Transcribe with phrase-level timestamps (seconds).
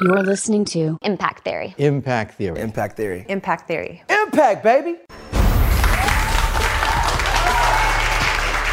[0.00, 1.74] You're listening to Impact Theory.
[1.76, 2.58] Impact Theory.
[2.58, 3.26] Impact Theory.
[3.28, 4.02] Impact Theory.
[4.08, 4.98] Impact, baby.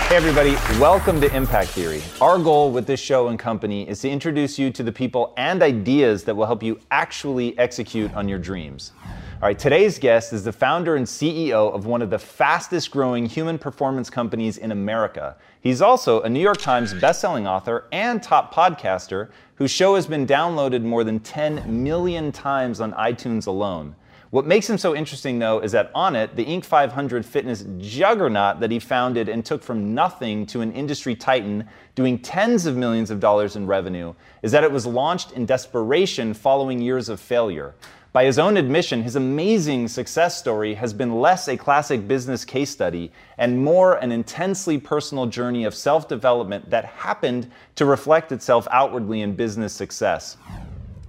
[0.08, 2.02] Hey, everybody, welcome to Impact Theory.
[2.22, 5.62] Our goal with this show and company is to introduce you to the people and
[5.62, 8.94] ideas that will help you actually execute on your dreams.
[9.42, 13.26] All right, today's guest is the founder and CEO of one of the fastest growing
[13.26, 15.38] human performance companies in America.
[15.62, 20.28] He's also a New York Times bestselling author and top podcaster whose show has been
[20.28, 23.96] downloaded more than 10 million times on iTunes alone.
[24.32, 26.66] What makes him so interesting, though, is that Onnit, the Inc.
[26.66, 32.20] 500 fitness juggernaut that he founded and took from nothing to an industry titan doing
[32.20, 36.82] tens of millions of dollars in revenue, is that it was launched in desperation following
[36.82, 37.74] years of failure.
[38.12, 42.72] By his own admission, his amazing success story has been less a classic business case
[42.72, 48.68] study and more an intensely personal journey of self development that happened to reflect itself
[48.72, 50.38] outwardly in business success.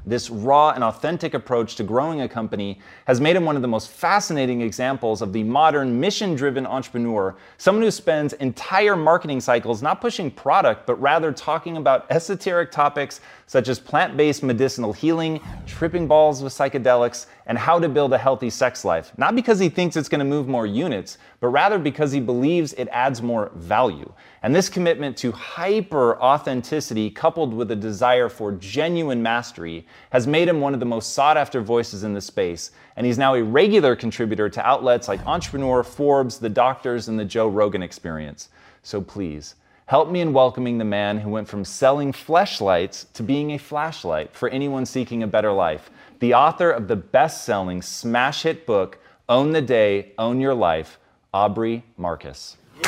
[0.06, 3.69] This raw and authentic approach to growing a company has made him one of the
[3.69, 9.83] most fascinating examples of the modern mission driven entrepreneur, someone who spends entire marketing cycles
[9.83, 15.41] not pushing product, but rather talking about esoteric topics such as plant based medicinal healing,
[15.66, 19.11] tripping balls with psychedelics, and how to build a healthy sex life.
[19.19, 22.75] Not because he thinks it's going to move more units, but rather because he believes
[22.75, 24.09] it adds more value.
[24.44, 30.47] And this commitment to hyper authenticity, coupled with a desire for genuine mastery, has made
[30.47, 32.71] him one of the most sought after voices in the space.
[32.94, 37.25] And he's now a regular contributor to outlets like Entrepreneur, Forbes, The Doctors, and The
[37.25, 38.50] Joe Rogan Experience.
[38.84, 39.56] So please,
[39.91, 44.33] help me in welcoming the man who went from selling fleshlights to being a flashlight
[44.33, 45.91] for anyone seeking a better life.
[46.21, 51.01] The author of the best selling smash hit book, Own the Day, Own Your Life,
[51.34, 52.56] Aubrey Marcus.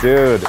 [0.00, 0.42] Dude,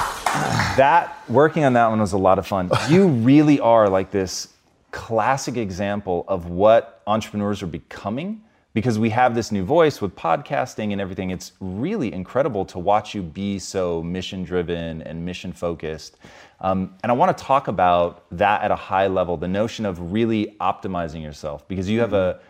[0.76, 2.70] that working on that one was a lot of fun.
[2.88, 4.46] You really are like this
[4.92, 8.42] classic example of what entrepreneurs are becoming
[8.74, 11.30] because we have this new voice with podcasting and everything.
[11.30, 16.18] It's really incredible to watch you be so mission driven and mission focused.
[16.60, 20.12] Um, and I want to talk about that at a high level the notion of
[20.12, 22.40] really optimizing yourself because you have a,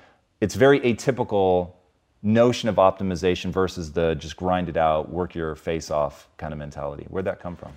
[0.40, 1.72] it's very atypical
[2.22, 6.58] notion of optimization versus the just grind it out, work your face off kind of
[6.58, 7.06] mentality?
[7.08, 7.72] Where'd that come from?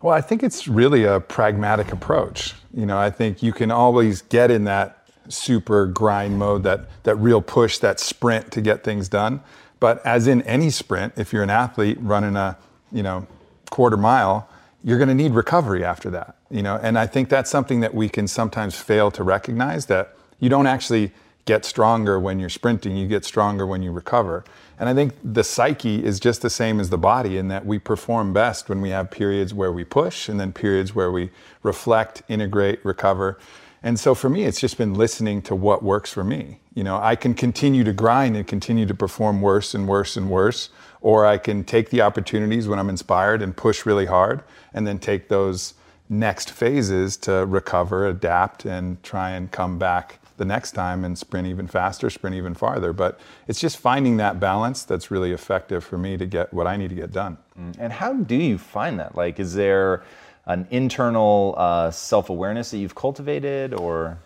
[0.00, 2.54] Well, I think it's really a pragmatic approach.
[2.72, 4.97] You know, I think you can always get in that
[5.28, 9.40] super grind mode, that that real push, that sprint to get things done.
[9.80, 12.56] But as in any sprint, if you're an athlete running a,
[12.90, 13.26] you know,
[13.70, 14.48] quarter mile,
[14.82, 16.36] you're going to need recovery after that.
[16.50, 20.16] You know, and I think that's something that we can sometimes fail to recognize that
[20.40, 21.12] you don't actually
[21.44, 24.44] get stronger when you're sprinting, you get stronger when you recover.
[24.78, 27.78] And I think the psyche is just the same as the body in that we
[27.78, 31.30] perform best when we have periods where we push and then periods where we
[31.62, 33.38] reflect, integrate, recover.
[33.82, 36.60] And so for me, it's just been listening to what works for me.
[36.74, 40.28] You know, I can continue to grind and continue to perform worse and worse and
[40.28, 44.42] worse, or I can take the opportunities when I'm inspired and push really hard
[44.74, 45.74] and then take those
[46.08, 51.46] next phases to recover, adapt, and try and come back the next time and sprint
[51.46, 52.92] even faster, sprint even farther.
[52.92, 56.76] But it's just finding that balance that's really effective for me to get what I
[56.76, 57.36] need to get done.
[57.60, 57.76] Mm.
[57.78, 59.14] And how do you find that?
[59.14, 60.02] Like, is there
[60.48, 64.18] an internal uh, self awareness that you've cultivated or?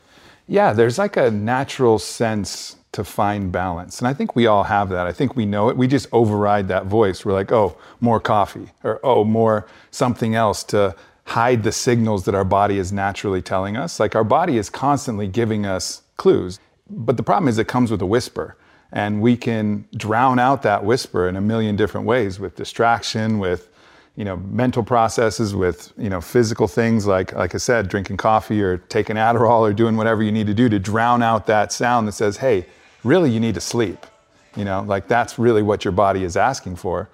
[0.48, 3.98] Yeah, there's like a natural sense to find balance.
[3.98, 5.06] And I think we all have that.
[5.06, 5.76] I think we know it.
[5.76, 7.24] We just override that voice.
[7.24, 12.34] We're like, oh, more coffee, or oh, more something else to hide the signals that
[12.34, 13.98] our body is naturally telling us.
[13.98, 16.60] Like our body is constantly giving us clues.
[16.90, 18.56] But the problem is it comes with a whisper.
[18.92, 23.70] And we can drown out that whisper in a million different ways with distraction, with
[24.16, 28.62] you know, mental processes with, you know, physical things like, like I said, drinking coffee
[28.62, 32.06] or taking Adderall or doing whatever you need to do to drown out that sound
[32.08, 32.66] that says, hey,
[33.04, 34.06] really you need to sleep.
[34.54, 37.08] You know, like that's really what your body is asking for.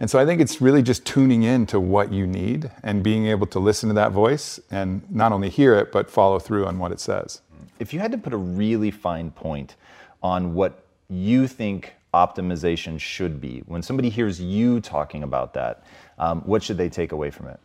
[0.00, 3.26] And so I think it's really just tuning in to what you need and being
[3.26, 6.78] able to listen to that voice and not only hear it, but follow through on
[6.78, 7.42] what it says.
[7.78, 9.76] If you had to put a really fine point
[10.22, 15.84] on what you think optimization should be, when somebody hears you talking about that,
[16.20, 17.58] um, what should they take away from it?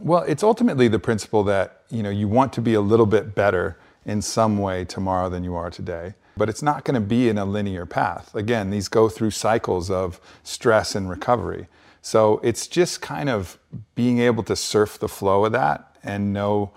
[0.00, 3.36] Well, it's ultimately the principle that you know you want to be a little bit
[3.36, 7.28] better in some way tomorrow than you are today but it's not going to be
[7.28, 8.34] in a linear path.
[8.34, 11.66] Again, these go through cycles of stress and recovery.
[12.00, 13.58] So it's just kind of
[13.94, 16.72] being able to surf the flow of that and know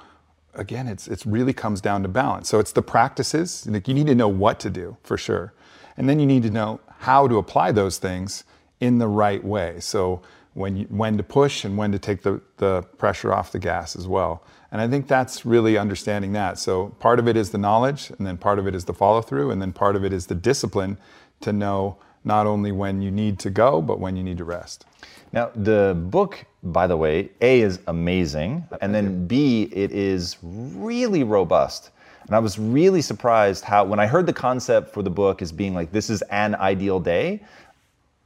[0.54, 2.50] again it's it really comes down to balance.
[2.50, 5.54] So it's the practices, like you need to know what to do for sure.
[5.96, 8.44] And then you need to know how to apply those things
[8.84, 9.80] in the right way.
[9.80, 10.22] So
[10.54, 13.96] when you, when to push and when to take the, the pressure off the gas
[13.96, 14.44] as well.
[14.72, 16.60] And I think that's really understanding that.
[16.60, 19.22] So part of it is the knowledge, and then part of it is the follow
[19.22, 20.98] through, and then part of it is the discipline
[21.42, 24.86] to know not only when you need to go, but when you need to rest.
[25.32, 31.24] Now, the book, by the way, A is amazing, and then B, it is really
[31.24, 31.92] robust.
[32.28, 35.52] And I was really surprised how, when I heard the concept for the book as
[35.52, 37.42] being like, this is an ideal day,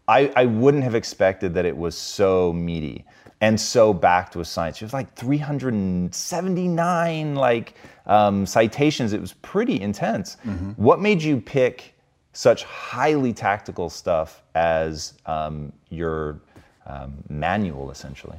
[0.07, 3.03] I, I wouldn't have expected that it was so meaty
[3.41, 4.79] and so backed with science.
[4.81, 7.73] It was like 379 like
[8.05, 9.13] um, citations.
[9.13, 10.37] It was pretty intense.
[10.45, 10.71] Mm-hmm.
[10.71, 11.93] What made you pick
[12.33, 16.39] such highly tactical stuff as um, your
[16.85, 18.37] um, manual, essentially?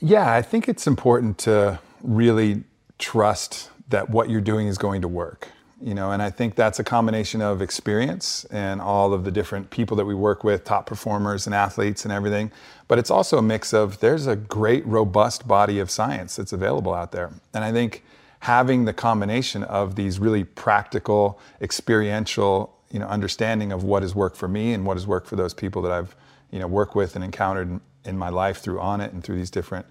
[0.00, 2.62] Yeah, I think it's important to really
[2.98, 5.48] trust that what you're doing is going to work
[5.84, 9.70] you know and i think that's a combination of experience and all of the different
[9.70, 12.50] people that we work with top performers and athletes and everything.
[12.88, 16.94] But it's also a mix of there's a great robust body of science that's available
[16.94, 17.30] out there.
[17.52, 18.02] And i think
[18.40, 24.36] having the combination of these really practical experiential you know understanding of what has worked
[24.36, 26.14] for me and what has worked for those people that i've
[26.50, 29.86] you know worked with and encountered in my life through Onnit and through these different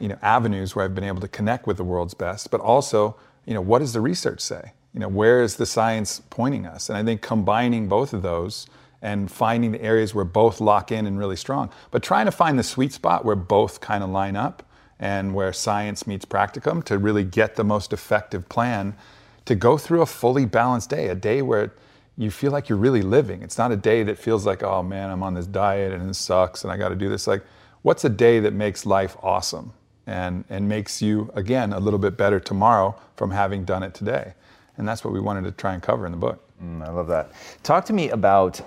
[0.00, 3.16] you know avenues where i've been able to connect with the world's best but also
[3.46, 6.88] you know what does the research say you know, where is the science pointing us?
[6.88, 8.66] And I think combining both of those
[9.00, 12.58] and finding the areas where both lock in and really strong, but trying to find
[12.58, 14.62] the sweet spot where both kind of line up
[15.00, 18.94] and where science meets practicum to really get the most effective plan
[19.44, 21.72] to go through a fully balanced day, a day where
[22.16, 23.42] you feel like you're really living.
[23.42, 26.14] It's not a day that feels like, oh man, I'm on this diet and it
[26.14, 27.26] sucks and I got to do this.
[27.26, 27.42] Like,
[27.82, 29.72] what's a day that makes life awesome
[30.06, 34.34] and, and makes you, again, a little bit better tomorrow from having done it today?
[34.76, 36.48] And that's what we wanted to try and cover in the book.
[36.62, 37.32] Mm, I love that.
[37.62, 38.60] Talk to me about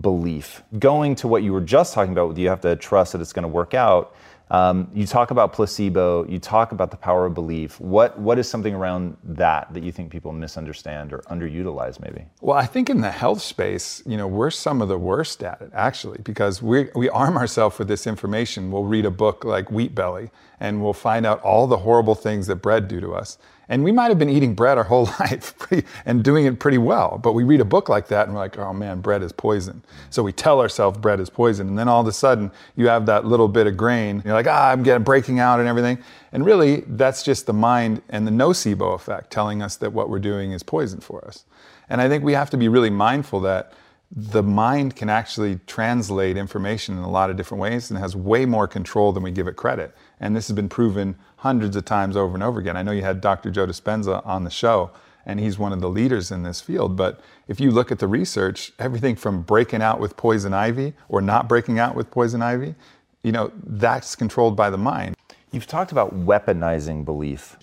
[0.00, 0.62] belief.
[0.78, 3.42] Going to what you were just talking about, you have to trust that it's going
[3.42, 4.14] to work out.
[4.50, 6.26] Um, you talk about placebo.
[6.26, 7.80] You talk about the power of belief.
[7.80, 12.26] What what is something around that that you think people misunderstand or underutilize, maybe?
[12.40, 15.60] Well, I think in the health space, you know, we're some of the worst at
[15.60, 18.72] it actually, because we we arm ourselves with this information.
[18.72, 22.48] We'll read a book like Wheat Belly, and we'll find out all the horrible things
[22.48, 23.38] that bread do to us,
[23.70, 26.76] and we might have been eating bread our whole life pretty, and doing it pretty
[26.76, 27.18] well.
[27.22, 29.82] But we read a book like that and we're like, oh man, bread is poison.
[30.10, 31.68] So we tell ourselves bread is poison.
[31.68, 34.22] And then all of a sudden you have that little bit of grain.
[34.24, 35.98] You're like, ah, I'm getting breaking out and everything.
[36.32, 40.18] And really, that's just the mind and the nocebo effect telling us that what we're
[40.18, 41.44] doing is poison for us.
[41.88, 43.72] And I think we have to be really mindful that
[44.10, 48.44] the mind can actually translate information in a lot of different ways and has way
[48.44, 49.94] more control than we give it credit.
[50.18, 52.76] And this has been proven hundreds of times over and over again.
[52.76, 53.50] I know you had Dr.
[53.50, 54.90] Joe Dispenza on the show,
[55.24, 56.96] and he's one of the leaders in this field.
[56.96, 61.20] But if you look at the research, everything from breaking out with poison ivy or
[61.20, 62.74] not breaking out with poison ivy,
[63.22, 65.16] you know, that's controlled by the mind.
[65.52, 67.56] You've talked about weaponizing belief,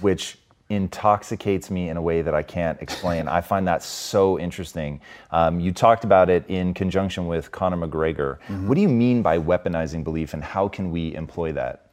[0.00, 0.38] which
[0.70, 3.28] intoxicates me in a way that I can't explain.
[3.28, 5.00] I find that so interesting.
[5.32, 8.38] Um, you talked about it in conjunction with Conor McGregor.
[8.46, 8.68] Mm-hmm.
[8.68, 11.90] What do you mean by weaponizing belief, and how can we employ that?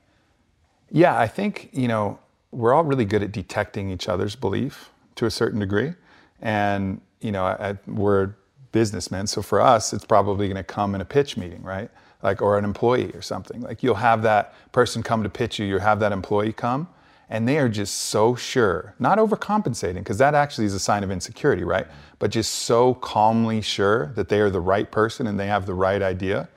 [0.92, 2.20] Yeah, I think you know
[2.52, 5.94] we're all really good at detecting each other's belief to a certain degree,
[6.42, 8.36] and you know I, we're
[8.72, 11.90] businessmen, so for us, it's probably going to come in a pitch meeting, right?
[12.22, 13.62] Like or an employee or something.
[13.62, 16.88] Like you'll have that person come to pitch you, you'll have that employee come
[17.30, 21.12] and they are just so sure, not overcompensating, because that actually is a sign of
[21.12, 21.88] insecurity, right?
[22.20, 25.74] But just so calmly sure that they are the right person and they have the
[25.74, 26.50] right idea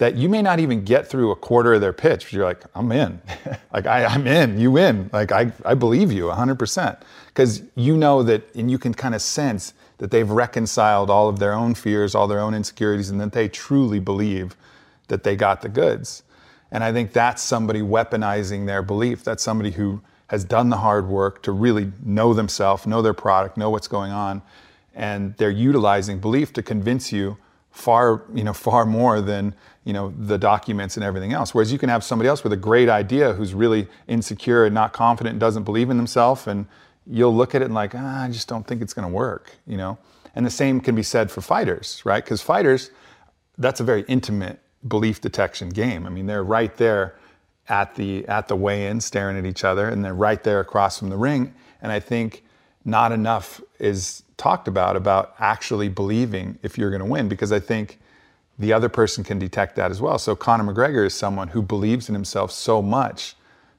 [0.00, 2.64] that you may not even get through a quarter of their pitch, but you're like,
[2.74, 3.20] I'm in.
[3.72, 5.10] like, I, am in, you win.
[5.12, 6.98] Like, I, I believe you 100%.
[7.26, 11.38] Because you know that, and you can kind of sense that they've reconciled all of
[11.38, 14.56] their own fears, all their own insecurities, and that they truly believe
[15.08, 16.22] that they got the goods.
[16.70, 19.22] And I think that's somebody weaponizing their belief.
[19.22, 20.00] That's somebody who
[20.30, 24.12] has done the hard work to really know themselves, know their product, know what's going
[24.12, 24.40] on,
[24.94, 27.36] and they're utilizing belief to convince you
[27.72, 31.52] far, you know, far more than you know the documents and everything else.
[31.52, 34.92] Whereas you can have somebody else with a great idea who's really insecure and not
[34.92, 36.66] confident and doesn't believe in themselves, and
[37.08, 39.56] you'll look at it and like, ah, I just don't think it's going to work,
[39.66, 39.98] you know.
[40.36, 42.22] And the same can be said for fighters, right?
[42.22, 42.92] Because fighters,
[43.58, 46.06] that's a very intimate belief detection game.
[46.06, 47.16] I mean, they're right there
[47.70, 51.08] at the at the weigh-in, staring at each other, and they're right there across from
[51.08, 51.54] the ring.
[51.80, 52.44] And I think
[52.84, 57.60] not enough is talked about about actually believing if you're going to win, because I
[57.60, 57.98] think
[58.58, 60.18] the other person can detect that as well.
[60.18, 63.36] So Conor McGregor is someone who believes in himself so much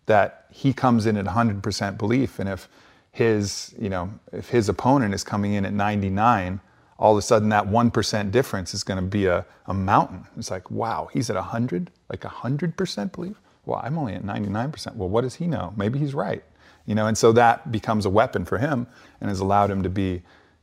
[0.07, 2.67] that he comes in at 100% belief, and if
[3.12, 6.62] his you know if his opponent is coming in at 99
[6.98, 10.50] all of a sudden that 1% difference is going to be a, a mountain it's
[10.50, 13.36] like wow he's at 100 like 100% belief
[13.72, 15.74] well i'm only at 99% well what does he know?
[15.75, 16.44] Maybe he's right
[16.86, 17.08] you know?
[17.08, 18.88] And so that becomes a weapon for him
[19.20, 20.22] and has allowed him to be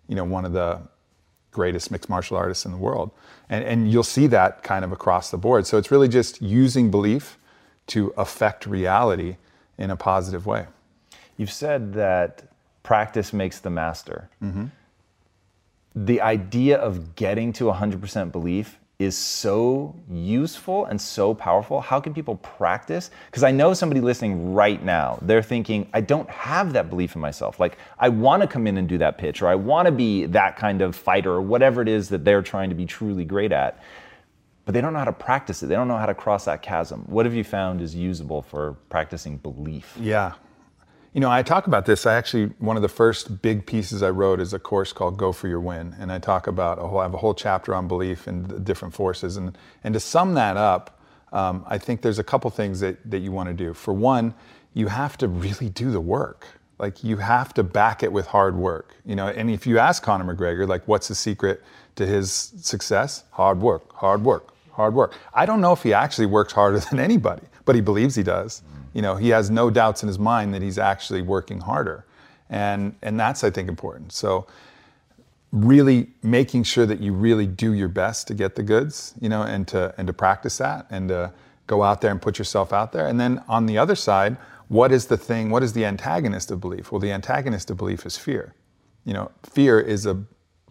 [0.08, 0.80] you know one of the
[1.50, 3.10] greatest mixed martial artists in the world.
[3.48, 5.66] And, and you'll see that kind of across the board.
[5.66, 7.38] So it's really just using belief
[7.88, 9.36] to affect reality
[9.76, 10.66] in a positive way.
[11.36, 12.44] You've said that
[12.82, 14.28] practice makes the master.
[14.42, 14.66] Mm-hmm.
[15.96, 21.80] The idea of getting to 100% belief is so useful and so powerful.
[21.80, 23.12] How can people practice?
[23.26, 27.20] Because I know somebody listening right now, they're thinking, I don't have that belief in
[27.20, 27.60] myself.
[27.60, 30.26] Like, I want to come in and do that pitch, or I want to be
[30.26, 33.52] that kind of fighter, or whatever it is that they're trying to be truly great
[33.52, 33.80] at.
[34.64, 35.66] But they don't know how to practice it.
[35.66, 37.04] They don't know how to cross that chasm.
[37.06, 39.96] What have you found is usable for practicing belief?
[40.00, 40.32] Yeah,
[41.12, 42.06] you know, I talk about this.
[42.06, 45.32] I actually, one of the first big pieces I wrote is a course called Go
[45.32, 45.94] for Your Win.
[45.98, 48.60] And I talk about, a whole, I have a whole chapter on belief and the
[48.60, 49.36] different forces.
[49.36, 51.00] And, and to sum that up,
[51.32, 53.74] um, I think there's a couple things that, that you want to do.
[53.74, 54.34] For one,
[54.74, 56.46] you have to really do the work.
[56.78, 58.94] Like you have to back it with hard work.
[59.04, 61.62] You know, and if you ask Conor McGregor, like, what's the secret
[61.96, 63.24] to his success?
[63.32, 65.14] Hard work, hard work, hard work.
[65.34, 68.62] I don't know if he actually works harder than anybody, but he believes he does
[68.92, 72.04] you know, he has no doubts in his mind that he's actually working harder.
[72.50, 74.12] And, and that's, I think, important.
[74.12, 74.46] So,
[75.50, 79.42] really making sure that you really do your best to get the goods, you know,
[79.42, 81.32] and to, and to practice that and to
[81.66, 83.06] go out there and put yourself out there.
[83.06, 84.36] And then on the other side,
[84.68, 86.92] what is the thing, what is the antagonist of belief?
[86.92, 88.54] Well, the antagonist of belief is fear.
[89.04, 90.22] You know, fear is a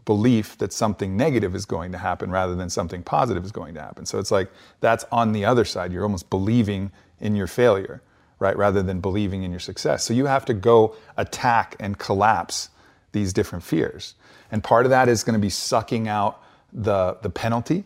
[0.08, 3.82] belief that something negative is going to happen rather than something positive is going to
[3.82, 4.08] happen.
[4.08, 4.50] So it's like
[4.80, 5.94] that's on the other side.
[5.94, 8.02] You're almost believing in your failure
[8.40, 8.58] right?
[8.58, 10.04] Rather than believing in your success.
[10.04, 12.70] So you have to go attack and collapse
[13.12, 14.16] these different fears.
[14.52, 17.86] And part of that is going to be sucking out the, the penalty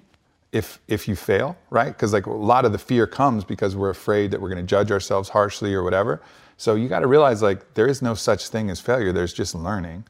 [0.51, 1.87] if, if you fail, right?
[1.87, 4.69] Because like a lot of the fear comes because we're afraid that we're going to
[4.69, 6.21] judge ourselves harshly or whatever.
[6.57, 9.13] So you got to realize like there is no such thing as failure.
[9.13, 10.03] There's just learning,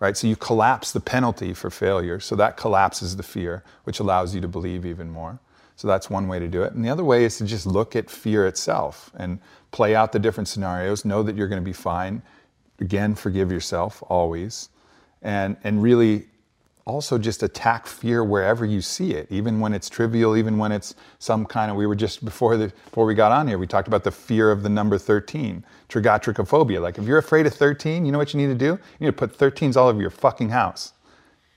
[0.00, 0.16] right?
[0.16, 2.20] So you collapse the penalty for failure.
[2.20, 5.38] So that collapses the fear, which allows you to believe even more.
[5.76, 6.72] So that's one way to do it.
[6.72, 9.38] And the other way is to just look at fear itself and
[9.72, 12.22] play out the different scenarios, know that you're going to be fine.
[12.80, 14.70] Again, forgive yourself always.
[15.22, 16.26] And, and really
[16.86, 20.94] also just attack fear wherever you see it, even when it's trivial, even when it's
[21.18, 23.88] some kind of, we were just before the, before we got on here, we talked
[23.88, 26.80] about the fear of the number 13, trigotricophobia.
[26.80, 28.78] Like if you're afraid of 13, you know what you need to do?
[29.00, 30.92] You need to put 13s all over your fucking house.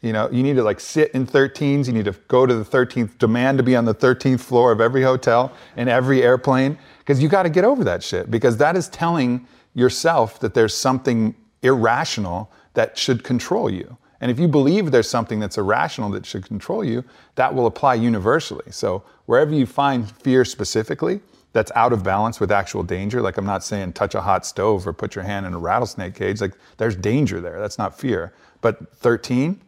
[0.01, 1.85] You know, you need to like sit in 13s.
[1.85, 4.81] You need to go to the 13th, demand to be on the 13th floor of
[4.81, 8.31] every hotel and every airplane, because you got to get over that shit.
[8.31, 9.45] Because that is telling
[9.75, 13.97] yourself that there's something irrational that should control you.
[14.21, 17.03] And if you believe there's something that's irrational that should control you,
[17.35, 18.71] that will apply universally.
[18.71, 21.21] So wherever you find fear specifically,
[21.53, 23.21] that's out of balance with actual danger.
[23.21, 26.15] Like I'm not saying touch a hot stove or put your hand in a rattlesnake
[26.15, 26.41] cage.
[26.41, 27.59] Like there's danger there.
[27.59, 28.33] That's not fear.
[28.61, 29.59] But 13,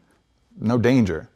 [0.59, 1.29] no danger.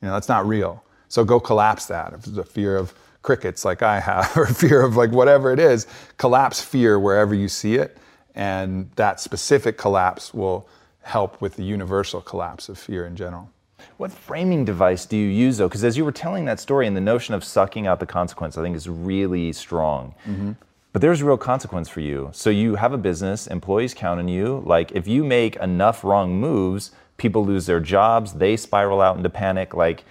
[0.00, 0.82] You know, that's not real.
[1.08, 2.12] So go collapse that.
[2.12, 5.86] If a fear of crickets like I have, or fear of like whatever it is,
[6.16, 7.96] collapse fear wherever you see it.
[8.34, 10.68] And that specific collapse will
[11.04, 13.50] help with the universal collapse of fear in general.
[13.98, 15.68] What framing device do you use though?
[15.68, 18.56] Because as you were telling that story, and the notion of sucking out the consequence,
[18.56, 20.14] I think is really strong.
[20.26, 20.52] Mm-hmm.
[20.92, 22.30] But there's a real consequence for you.
[22.32, 24.62] So you have a business, employees count on you.
[24.64, 29.28] Like if you make enough wrong moves, people lose their jobs, they spiral out into
[29.28, 29.74] panic.
[29.74, 30.04] Like,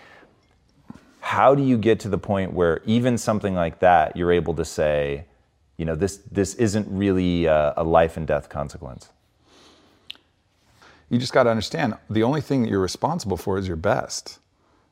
[1.21, 4.65] how do you get to the point where even something like that, you're able to
[4.65, 5.25] say,
[5.77, 9.09] you know, this, this isn't really a, a life and death consequence?
[11.13, 14.39] You just got to understand the only thing that you're responsible for is your best.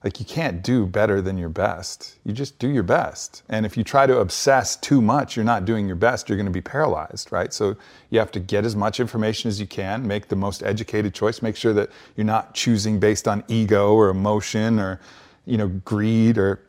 [0.04, 2.18] like you can't do better than your best.
[2.26, 3.44] You just do your best.
[3.50, 6.28] And if you try to obsess too much, you're not doing your best.
[6.28, 7.54] You're going to be paralyzed, right?
[7.54, 7.76] So
[8.10, 11.44] you have to get as much information as you can, make the most educated choice,
[11.44, 15.00] make sure that you're not choosing based on ego or emotion or,
[15.46, 16.62] you know, greed or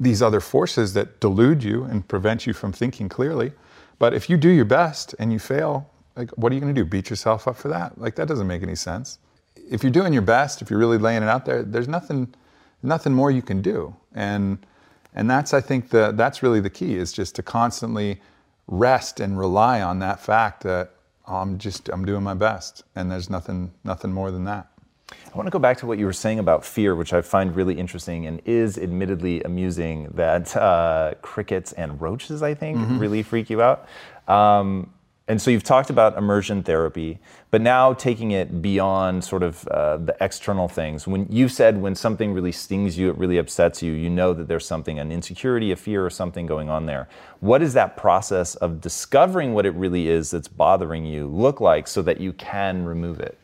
[0.00, 3.52] these other forces that delude you and prevent you from thinking clearly.
[3.98, 6.78] But if you do your best and you fail, like what are you going to
[6.78, 6.84] do?
[6.84, 7.98] Beat yourself up for that?
[7.98, 9.18] Like that doesn't make any sense.
[9.70, 12.34] If you're doing your best, if you're really laying it out there, there's nothing
[12.82, 13.94] nothing more you can do.
[14.14, 14.58] And
[15.14, 18.20] and that's I think the that's really the key is just to constantly
[18.66, 20.90] rest and rely on that fact that
[21.26, 24.68] I'm just I'm doing my best and there's nothing nothing more than that.
[25.10, 27.54] I want to go back to what you were saying about fear, which I find
[27.56, 32.98] really interesting and is admittedly amusing that uh, crickets and roaches, I think, mm-hmm.
[32.98, 33.88] really freak you out.
[34.26, 34.90] Um,
[35.28, 37.18] and so you've talked about immersion therapy,
[37.50, 41.06] but now taking it beyond sort of uh, the external things.
[41.06, 44.48] When you said when something really stings you, it really upsets you, you know that
[44.48, 47.10] there's something, an insecurity, a fear, or something going on there.
[47.40, 51.88] What is that process of discovering what it really is that's bothering you look like
[51.88, 53.36] so that you can remove it?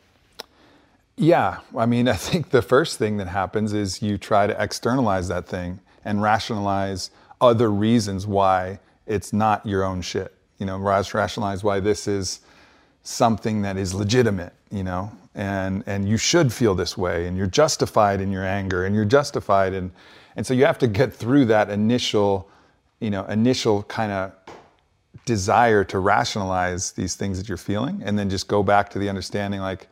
[1.17, 5.27] Yeah, I mean, I think the first thing that happens is you try to externalize
[5.27, 11.63] that thing and rationalize other reasons why it's not your own shit you know, rationalize
[11.63, 12.41] why this is
[13.03, 17.47] something that is legitimate, you know, and and you should feel this way, and you're
[17.47, 19.91] justified in your anger, and you're justified in,
[20.35, 22.49] and so you have to get through that initial,
[22.99, 24.31] you know, initial kind of
[25.25, 29.09] desire to rationalize these things that you're feeling, and then just go back to the
[29.09, 29.87] understanding, like,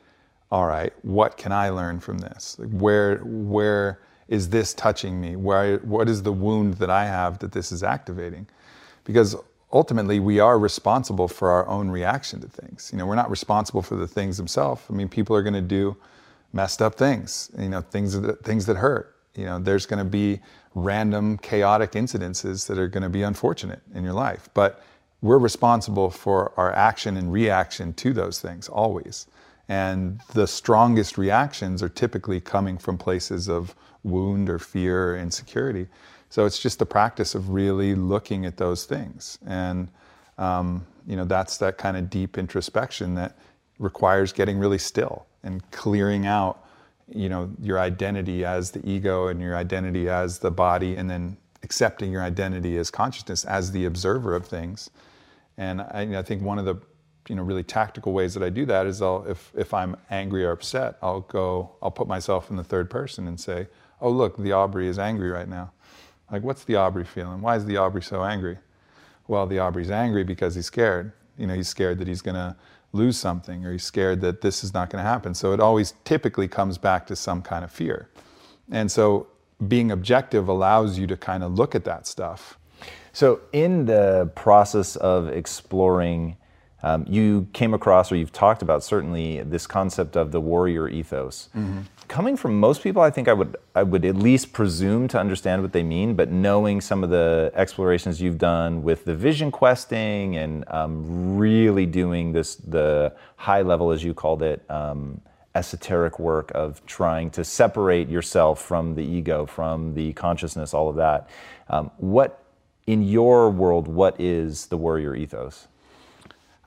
[0.52, 2.58] all right, what can I learn from this?
[2.60, 5.36] Like where where is this touching me?
[5.36, 8.48] Where what is the wound that I have that this is activating?
[9.04, 9.36] Because
[9.74, 12.90] ultimately we are responsible for our own reaction to things.
[12.94, 14.84] You know, we're not responsible for the things themselves.
[14.90, 15.98] I mean, people are going to do
[16.54, 17.52] messed up things.
[17.58, 19.16] You know, things that things that hurt.
[19.36, 20.40] You know, there's going to be
[20.76, 24.84] random chaotic incidences that are going to be unfortunate in your life, but
[25.22, 29.28] we're responsible for our action and reaction to those things always.
[29.70, 35.88] And the strongest reactions are typically coming from places of wound or fear or insecurity.
[36.30, 39.38] So it's just the practice of really looking at those things.
[39.46, 39.88] And,
[40.38, 43.38] um, you know, that's that kind of deep introspection that
[43.80, 46.66] requires getting really still and clearing out,
[47.08, 51.38] you know, your identity as the ego and your identity as the body, and then
[51.62, 54.90] accepting your identity as consciousness, as the observer of things.
[55.58, 56.76] And I, I think one of the
[57.30, 60.44] you know really tactical ways that I do that is I'll if if I'm angry
[60.46, 63.68] or upset, I'll go I'll put myself in the third person and say,
[64.04, 65.72] "Oh look, the Aubrey is angry right now."
[66.32, 67.42] Like, what's the Aubrey feeling?
[67.42, 68.58] Why is the Aubrey so angry?
[69.28, 71.14] Well, the Aubrey's angry because he's scared.
[71.38, 72.56] You know, he's scared that he's going to
[72.92, 75.34] lose something or he's scared that this is not going to happen.
[75.36, 78.10] So it always typically comes back to some kind of fear.
[78.72, 79.28] And so
[79.68, 82.58] being objective allows you to kind of look at that stuff.
[83.16, 86.36] So, in the process of exploring,
[86.82, 91.50] um, you came across, or you've talked about certainly, this concept of the warrior ethos.
[91.56, 91.82] Mm-hmm
[92.14, 95.64] coming from most people, I think I would I would at least presume to understand
[95.64, 96.14] what they mean.
[96.14, 101.88] But knowing some of the explorations you've done with the vision questing and um, really
[101.88, 105.22] doing this the high level, as you called it, um,
[105.56, 110.96] esoteric work of trying to separate yourself from the ego, from the consciousness, all of
[110.98, 111.28] that.
[111.68, 112.44] Um, what
[112.86, 115.68] in your world, what is the warrior ethos?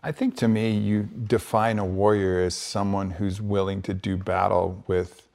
[0.02, 4.84] I think to me, you define a warrior as someone who's willing to do battle
[4.88, 5.25] with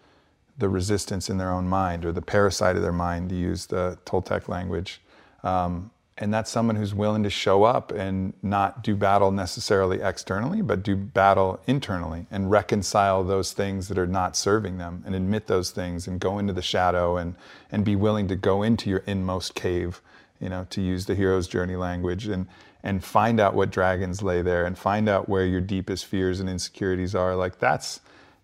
[0.62, 3.98] the resistance in their own mind or the parasite of their mind, to use the
[4.06, 5.02] Toltec language.
[5.44, 10.62] Um, and that's someone who's willing to show up and not do battle necessarily externally,
[10.62, 15.48] but do battle internally and reconcile those things that are not serving them and admit
[15.48, 17.36] those things and go into the shadow and,
[17.72, 20.00] and be willing to go into your inmost cave,
[20.40, 22.46] you know, to use the hero's journey language and,
[22.84, 26.48] and find out what dragons lay there and find out where your deepest fears and
[26.48, 27.36] insecurities are.
[27.36, 28.00] Like that's,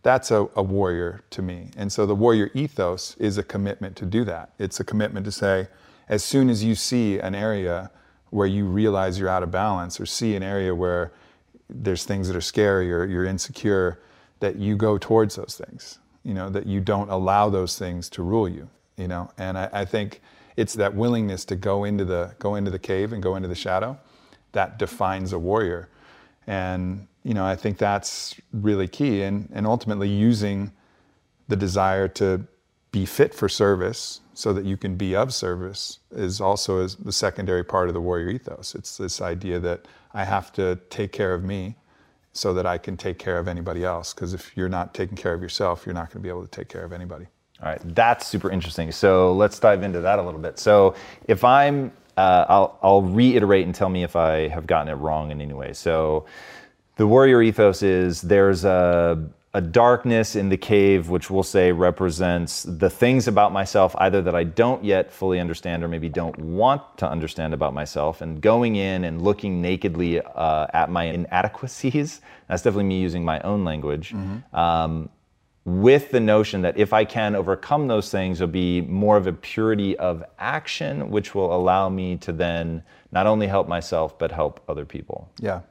[0.07, 1.69] that's a, a, warrior to me.
[1.75, 4.53] And so the warrior ethos is a commitment to do that.
[4.57, 5.67] It's a commitment to say,
[6.07, 7.91] as soon as you see an area
[8.29, 11.11] where you realize you're out of balance or see an area where
[11.69, 13.99] there's things that are scary or you're insecure,
[14.39, 18.23] that you go towards those things, you know, that you don't allow those things to
[18.23, 19.29] rule you, you know.
[19.37, 20.21] And I, I think
[20.55, 23.55] it's that willingness to go into the go into the cave and go into the
[23.55, 23.99] shadow
[24.53, 25.89] that defines a warrior.
[26.47, 29.21] And you know, I think that's really key.
[29.23, 30.71] And, and ultimately, using
[31.49, 32.47] the desire to
[32.91, 37.11] be fit for service so that you can be of service is also is the
[37.11, 38.75] secondary part of the warrior ethos.
[38.75, 41.75] It's this idea that I have to take care of me
[42.31, 44.13] so that I can take care of anybody else.
[44.13, 46.51] Because if you're not taking care of yourself, you're not going to be able to
[46.51, 47.25] take care of anybody.
[47.61, 48.89] All right, that's super interesting.
[48.93, 50.59] So let's dive into that a little bit.
[50.59, 50.95] So
[51.27, 55.31] if I'm, uh, I'll, I'll reiterate and tell me if I have gotten it wrong
[55.31, 55.73] in any way.
[55.73, 56.25] So
[56.97, 62.63] the warrior ethos is there's a, a darkness in the cave, which we'll say represents
[62.63, 66.81] the things about myself either that I don't yet fully understand or maybe don't want
[66.97, 68.21] to understand about myself.
[68.21, 73.39] And going in and looking nakedly uh, at my inadequacies, that's definitely me using my
[73.41, 74.13] own language.
[74.53, 75.09] Um,
[75.65, 79.33] with the notion that if I can overcome those things, there'll be more of a
[79.33, 84.61] purity of action, which will allow me to then not only help myself, but help
[84.69, 85.29] other people.
[85.41, 85.61] Yeah.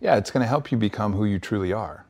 [0.00, 2.04] Yeah, it's going to help you become who you truly are.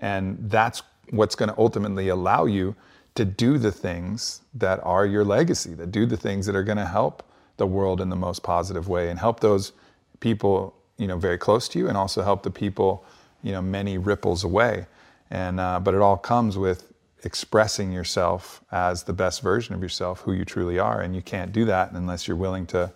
[0.00, 2.74] And that's what's going to ultimately allow you
[3.14, 6.78] to do the things that are your legacy, that do the things that are going
[6.78, 7.22] to help
[7.56, 9.72] the world in the most positive way and help those
[10.20, 13.04] people, you know, very close to you and also help the people,
[13.42, 14.86] you know, many ripples away.
[15.30, 16.92] And uh, but it all comes with
[17.24, 21.52] expressing yourself as the best version of yourself, who you truly are, and you can't
[21.52, 22.90] do that unless you're willing to,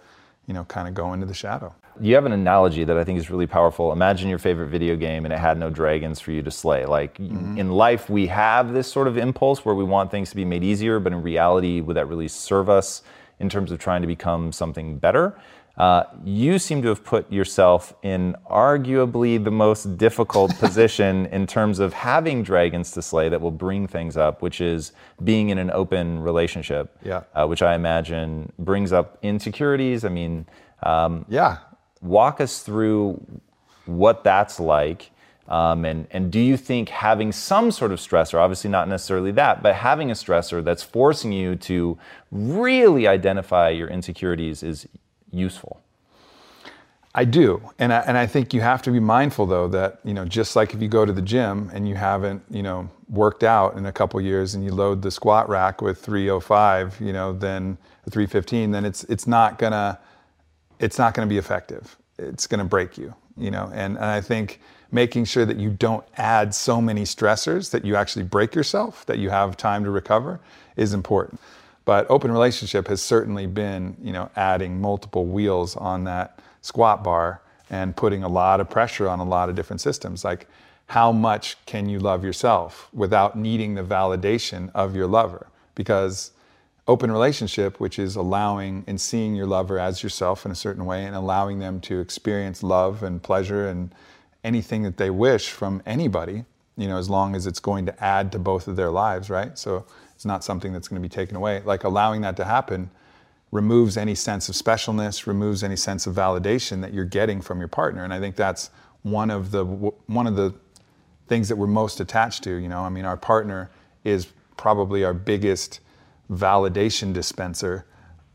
[0.46, 1.74] you know, kind of go into the shadow.
[2.00, 3.92] You have an analogy that I think is really powerful.
[3.92, 6.86] Imagine your favorite video game and it had no dragons for you to slay.
[6.86, 7.56] Like mm-hmm.
[7.56, 10.64] in life, we have this sort of impulse where we want things to be made
[10.64, 13.02] easier, but in reality, would that really serve us
[13.38, 15.38] in terms of trying to become something better?
[15.76, 21.80] Uh, you seem to have put yourself in arguably the most difficult position in terms
[21.80, 24.92] of having dragons to slay that will bring things up, which is
[25.24, 27.22] being in an open relationship, Yeah.
[27.34, 30.04] uh, which I imagine brings up insecurities.
[30.04, 30.46] I mean,
[30.84, 31.56] um, Yeah.
[32.02, 33.20] walk us through
[33.86, 35.10] what that's like.
[35.48, 39.62] Um, and, and do you think having some sort of stressor, obviously not necessarily that,
[39.62, 41.98] but having a stressor that's forcing you to
[42.30, 44.86] really identify your insecurities is
[45.34, 45.80] useful?
[47.16, 50.12] I do, and I, and I think you have to be mindful though that you
[50.12, 53.44] know just like if you go to the gym and you haven't you know worked
[53.44, 57.32] out in a couple years and you load the squat rack with 305, you know,
[57.32, 57.78] then
[58.10, 59.98] 315, then it's it's not gonna
[60.80, 61.96] it's not gonna be effective.
[62.18, 66.04] It's gonna break you, you know, and, and I think making sure that you don't
[66.16, 70.40] add so many stressors that you actually break yourself, that you have time to recover,
[70.76, 71.40] is important.
[71.84, 77.42] But open relationship has certainly been, you know, adding multiple wheels on that squat bar
[77.70, 80.24] and putting a lot of pressure on a lot of different systems.
[80.24, 80.48] Like,
[80.86, 85.46] how much can you love yourself without needing the validation of your lover?
[85.74, 86.32] Because
[86.86, 91.04] open relationship, which is allowing and seeing your lover as yourself in a certain way
[91.04, 93.94] and allowing them to experience love and pleasure and
[94.42, 96.44] anything that they wish from anybody,
[96.76, 99.58] you know, as long as it's going to add to both of their lives, right?
[99.58, 101.62] So it's not something that's going to be taken away.
[101.64, 102.90] Like allowing that to happen
[103.50, 107.68] removes any sense of specialness, removes any sense of validation that you're getting from your
[107.68, 108.04] partner.
[108.04, 108.70] And I think that's
[109.02, 110.54] one of the one of the
[111.28, 112.54] things that we're most attached to.
[112.56, 113.70] You know, I mean, our partner
[114.02, 115.80] is probably our biggest
[116.30, 117.86] validation dispenser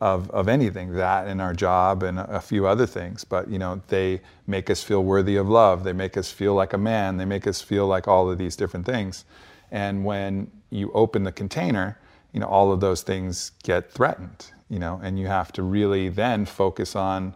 [0.02, 3.82] of, of anything that and our job and a few other things but you know
[3.90, 7.26] they make us feel worthy of love they make us feel like a man they
[7.26, 9.26] make us feel like all of these different things
[9.72, 11.98] and when you open the container
[12.34, 16.10] you know all of those things get threatened you know and you have to really
[16.10, 17.34] then focus on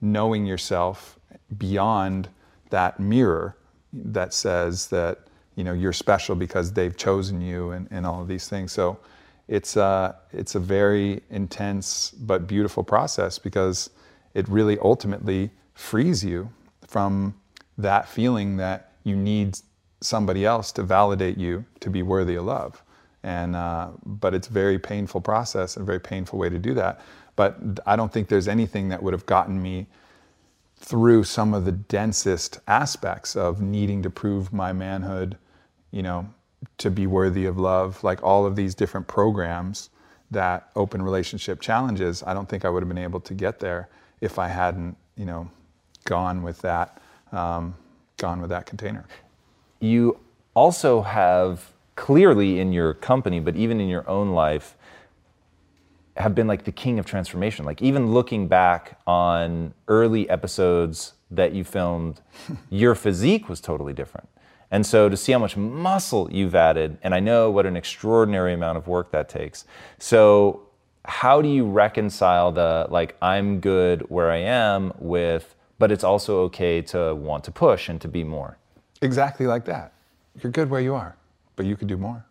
[0.00, 1.18] knowing yourself
[1.56, 2.28] beyond
[2.70, 3.56] that mirror
[3.92, 5.20] that says that
[5.54, 8.72] you know you're special because they've chosen you and, and all of these things.
[8.72, 8.98] So
[9.46, 13.90] it's a, it's a very intense but beautiful process because
[14.34, 16.50] it really ultimately frees you
[16.86, 17.34] from
[17.78, 19.58] that feeling that you need
[20.04, 22.82] somebody else to validate you to be worthy of love.
[23.22, 26.74] And uh, but it's a very painful process and a very painful way to do
[26.74, 27.00] that.
[27.36, 29.86] But i don't think there's anything that would have gotten me
[30.76, 35.36] through some of the densest aspects of needing to prove my manhood
[35.90, 36.28] you know
[36.78, 39.90] to be worthy of love, like all of these different programs
[40.30, 43.88] that open relationship challenges, I don't think I would have been able to get there
[44.20, 45.50] if I hadn't, you know,
[46.04, 47.00] gone with that,
[47.32, 47.74] um,
[48.16, 49.06] gone with that container.
[49.84, 50.18] You
[50.54, 54.78] also have clearly in your company, but even in your own life,
[56.16, 57.66] have been like the king of transformation.
[57.66, 62.22] Like even looking back on early episodes that you filmed,
[62.70, 64.26] your physique was totally different.
[64.70, 68.54] And so to see how much muscle you've added, and I know what an extraordinary
[68.54, 69.66] amount of work that takes.
[69.98, 70.62] So
[71.04, 76.40] how do you reconcile the like I'm good where I am with, but it's also
[76.44, 78.56] okay to want to push and to be more?
[79.02, 79.92] Exactly like that.
[80.42, 81.16] You're good where you are,
[81.56, 82.24] but you could do more.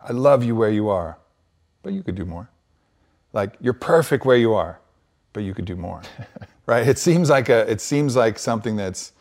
[0.00, 1.18] I love you where you are,
[1.82, 2.48] but you could do more.
[3.32, 4.80] Like you're perfect where you are,
[5.32, 6.02] but you could do more.
[6.66, 6.86] right?
[6.86, 9.12] It seems like a it seems like something that's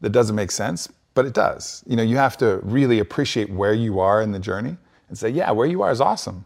[0.00, 1.82] that doesn't make sense, but it does.
[1.86, 4.76] You know, you have to really appreciate where you are in the journey
[5.08, 6.44] and say, yeah, where you are is awesome,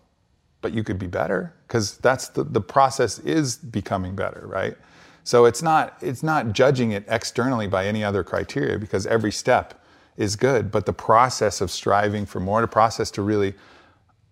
[0.60, 4.76] but you could be better because that's the, the process is becoming better, right?
[5.24, 9.82] So it's not it's not judging it externally by any other criteria because every step
[10.16, 13.54] is good, but the process of striving for more, the process to really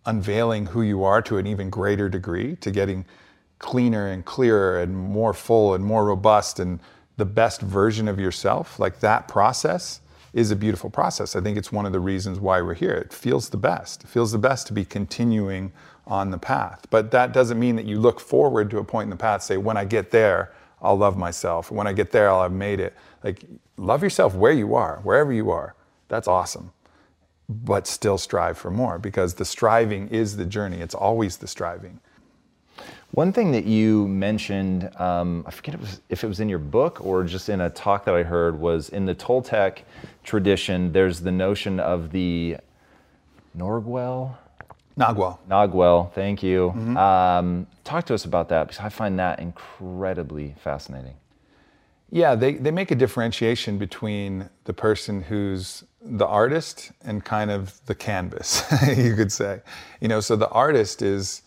[0.06, 3.04] unveiling who you are to an even greater degree, to getting
[3.58, 6.80] cleaner and clearer and more full and more robust and
[7.16, 10.00] the best version of yourself, like that process
[10.32, 11.36] is a beautiful process.
[11.36, 12.92] I think it's one of the reasons why we're here.
[12.92, 14.02] It feels the best.
[14.02, 15.72] It feels the best to be continuing
[16.06, 16.86] on the path.
[16.90, 19.56] But that doesn't mean that you look forward to a point in the path, say,
[19.56, 20.52] when I get there,
[20.84, 21.70] I'll love myself.
[21.70, 22.94] When I get there, I'll have made it.
[23.24, 23.42] Like,
[23.78, 25.74] love yourself where you are, wherever you are.
[26.08, 26.72] That's awesome.
[27.48, 30.80] But still strive for more because the striving is the journey.
[30.80, 32.00] It's always the striving.
[33.12, 36.58] One thing that you mentioned, um, I forget it was, if it was in your
[36.58, 39.82] book or just in a talk that I heard, was in the Toltec
[40.22, 42.56] tradition, there's the notion of the
[43.56, 44.36] Norgwell.
[44.98, 45.38] Nagual.
[45.48, 46.72] Nagual, thank you.
[46.76, 46.96] Mm-hmm.
[46.96, 51.14] Um, talk to us about that because I find that incredibly fascinating.
[52.10, 57.80] Yeah, they, they make a differentiation between the person who's the artist and kind of
[57.86, 58.62] the canvas,
[58.96, 59.62] you could say.
[60.00, 61.42] You know, so the artist is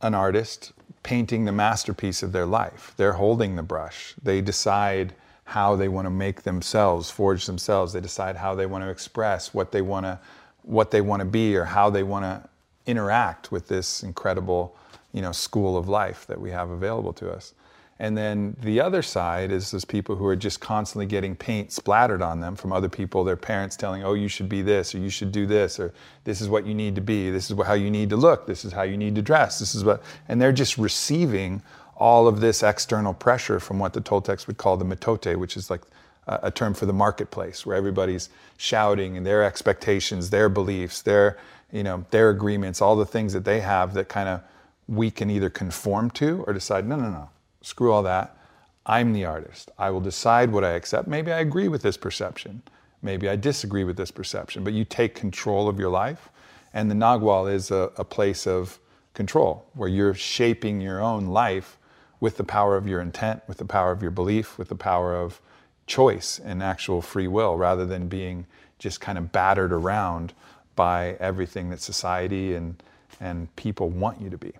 [0.00, 2.94] an artist painting the masterpiece of their life.
[2.96, 4.14] They're holding the brush.
[4.22, 5.14] They decide
[5.44, 7.92] how they want to make themselves, forge themselves.
[7.92, 10.18] They decide how they want to express what they want to
[10.62, 12.48] what they want to be or how they want to
[12.86, 14.76] interact with this incredible,
[15.12, 17.54] you know, school of life that we have available to us.
[17.98, 22.22] And then the other side is those people who are just constantly getting paint splattered
[22.22, 25.10] on them from other people, their parents telling, oh, you should be this, or you
[25.10, 25.92] should do this, or
[26.24, 28.64] this is what you need to be, this is how you need to look, this
[28.64, 31.62] is how you need to dress, this is what, and they're just receiving
[31.94, 35.68] all of this external pressure from what the Toltecs would call the mitote, which is
[35.68, 35.82] like
[36.26, 41.36] a term for the marketplace, where everybody's shouting and their expectations, their beliefs, their,
[41.72, 44.42] you know, their agreements, all the things that they have that kind of
[44.88, 47.30] we can either conform to or decide, no, no, no,
[47.62, 48.36] screw all that.
[48.84, 49.70] I'm the artist.
[49.78, 51.06] I will decide what I accept.
[51.06, 52.62] Maybe I agree with this perception.
[53.02, 56.28] Maybe I disagree with this perception, but you take control of your life.
[56.74, 58.78] And the Nagual is a, a place of
[59.14, 61.78] control where you're shaping your own life
[62.20, 65.14] with the power of your intent, with the power of your belief, with the power
[65.14, 65.40] of
[65.86, 68.46] choice and actual free will rather than being
[68.78, 70.32] just kind of battered around
[70.80, 72.82] by everything that society and,
[73.20, 74.50] and people want you to be.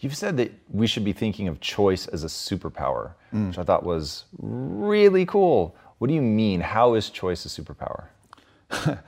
[0.00, 3.48] You've said that we should be thinking of choice as a superpower, mm.
[3.48, 5.76] which I thought was really cool.
[5.98, 6.62] What do you mean?
[6.62, 8.04] How is choice a superpower?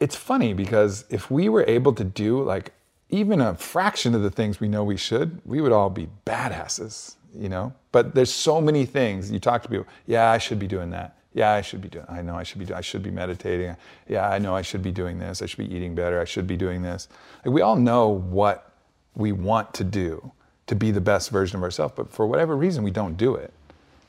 [0.00, 2.74] it's funny because if we were able to do like
[3.08, 7.16] even a fraction of the things we know we should, we would all be badasses,
[7.34, 7.72] you know?
[7.90, 9.32] But there's so many things.
[9.32, 11.16] You talk to people, yeah, I should be doing that.
[11.32, 12.06] Yeah, I should be doing.
[12.08, 12.72] I know I should be.
[12.74, 13.76] I should be meditating.
[14.08, 15.42] Yeah, I know I should be doing this.
[15.42, 16.20] I should be eating better.
[16.20, 17.08] I should be doing this.
[17.44, 18.72] Like we all know what
[19.14, 20.32] we want to do
[20.66, 23.52] to be the best version of ourselves, but for whatever reason, we don't do it.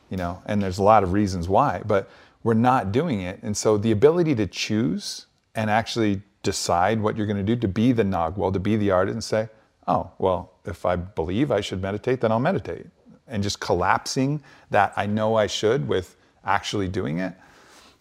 [0.10, 2.10] You know, and there's a lot of reasons why, but
[2.44, 3.40] we're not doing it.
[3.44, 7.68] And so the ability to choose and actually decide what you're going to do, to
[7.68, 9.50] be the Nagual, to be the artist, and say,
[9.88, 12.88] oh, well, if I believe I should meditate, then I'll meditate.
[13.28, 17.34] And just collapsing that I know I should with actually doing it,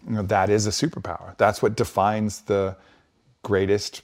[0.07, 1.37] you know, that is a superpower.
[1.37, 2.76] That's what defines the
[3.42, 4.03] greatest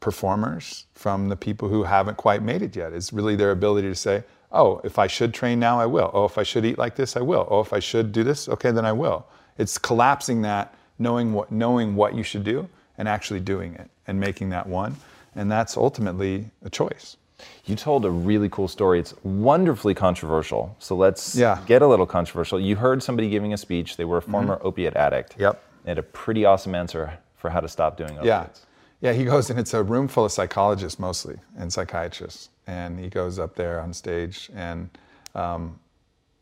[0.00, 3.94] performers from the people who haven't quite made it yet is really their ability to
[3.94, 6.10] say, oh, if I should train now, I will.
[6.14, 7.46] Oh, if I should eat like this, I will.
[7.50, 9.26] Oh, if I should do this, okay, then I will.
[9.58, 14.18] It's collapsing that, knowing what, knowing what you should do and actually doing it and
[14.18, 14.96] making that one.
[15.34, 17.17] And that's ultimately a choice.
[17.64, 18.98] You told a really cool story.
[18.98, 20.74] It's wonderfully controversial.
[20.78, 21.60] So let's yeah.
[21.66, 22.58] get a little controversial.
[22.58, 23.96] You heard somebody giving a speech.
[23.96, 24.66] They were a former mm-hmm.
[24.66, 25.36] opiate addict.
[25.38, 25.62] Yep.
[25.84, 28.60] They had a pretty awesome answer for how to stop doing opiates.
[28.60, 28.64] Yeah.
[29.00, 32.48] Yeah, he goes and it's a room full of psychologists mostly and psychiatrists.
[32.66, 34.90] And he goes up there on stage and
[35.36, 35.78] um,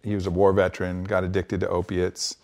[0.03, 2.39] he was a war veteran, got addicted to opiates.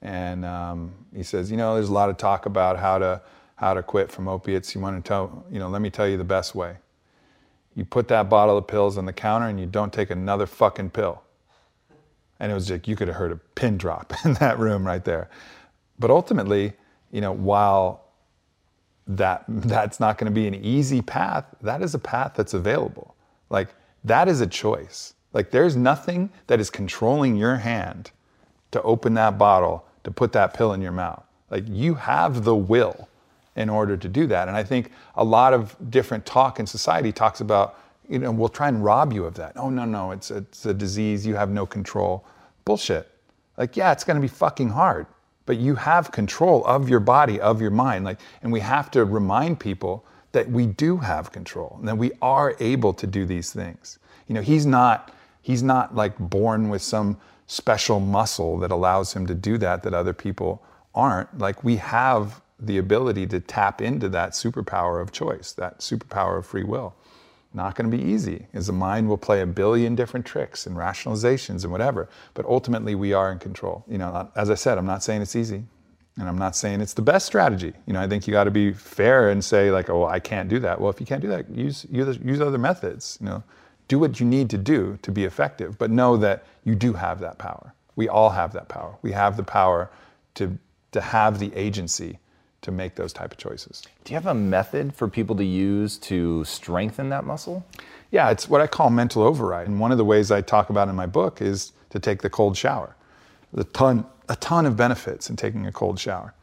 [0.00, 3.20] And um, he says, you know, there's a lot of talk about how to
[3.56, 4.74] how to quit from opiates.
[4.74, 6.76] You want to tell, you know, let me tell you the best way.
[7.78, 10.90] You put that bottle of pills on the counter and you don't take another fucking
[10.90, 11.22] pill.
[12.40, 15.04] And it was like you could have heard a pin drop in that room right
[15.04, 15.30] there.
[15.96, 16.72] But ultimately,
[17.12, 18.08] you know, while
[19.06, 21.44] that that's not going to be an easy path.
[21.60, 23.14] That is a path that's available.
[23.48, 23.68] Like
[24.02, 25.14] that is a choice.
[25.32, 28.10] Like there's nothing that is controlling your hand
[28.72, 31.22] to open that bottle, to put that pill in your mouth.
[31.48, 33.08] Like you have the will
[33.58, 34.48] in order to do that.
[34.48, 38.48] And I think a lot of different talk in society talks about, you know, we'll
[38.48, 39.52] try and rob you of that.
[39.56, 42.24] Oh no, no, it's it's a disease, you have no control.
[42.64, 43.10] Bullshit.
[43.56, 45.06] Like, yeah, it's gonna be fucking hard
[45.48, 48.04] but you have control of your body, of your mind.
[48.04, 52.12] Like, and we have to remind people that we do have control and that we
[52.20, 53.98] are able to do these things.
[54.26, 59.26] You know, he's not he's not like born with some special muscle that allows him
[59.26, 60.62] to do that that other people
[60.94, 61.38] aren't.
[61.38, 66.46] Like we have the ability to tap into that superpower of choice, that superpower of
[66.46, 66.94] free will.
[67.54, 70.76] Not going to be easy, as the mind will play a billion different tricks and
[70.76, 72.08] rationalizations and whatever.
[72.34, 73.84] But ultimately, we are in control.
[73.88, 75.64] You know, as I said, I'm not saying it's easy.
[76.18, 77.72] And I'm not saying it's the best strategy.
[77.86, 80.48] You know, I think you got to be fair and say like, oh, I can't
[80.48, 80.80] do that.
[80.80, 83.18] Well, if you can't do that, use use, other methods.
[83.20, 83.44] You know,
[83.86, 87.20] do what you need to do to be effective, but know that you do have
[87.20, 87.72] that power.
[87.94, 88.96] We all have that power.
[89.00, 89.90] We have the power
[90.34, 90.58] to
[90.90, 92.18] to have the agency
[92.62, 93.82] to make those type of choices.
[94.04, 97.64] Do you have a method for people to use to strengthen that muscle?
[98.10, 99.68] Yeah, it's what I call mental override.
[99.68, 102.30] And one of the ways I talk about in my book is to take the
[102.30, 102.96] cold shower.
[103.52, 106.34] The ton a ton of benefits in taking a cold shower,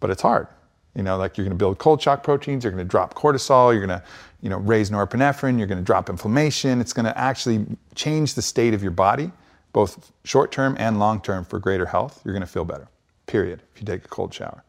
[0.00, 0.48] but it's hard.
[0.94, 3.72] You know, like you're going to build cold shock proteins, you're going to drop cortisol,
[3.72, 4.02] you're going to,
[4.40, 6.80] you know, raise norepinephrine, you're going to drop inflammation.
[6.80, 9.30] It's going to actually change the state of your body,
[9.72, 12.20] both short term and long term, for greater health.
[12.24, 12.88] You're going to feel better.
[13.26, 13.62] Period.
[13.74, 14.64] If you take a cold shower,